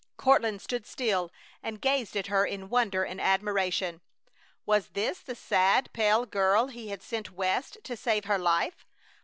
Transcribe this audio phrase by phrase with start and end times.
[0.17, 1.31] Courtland stood still
[1.61, 4.01] and gazed at her in wonder and admiration.
[4.65, 8.87] Was this the sad, pale girl he had sent West to save her life?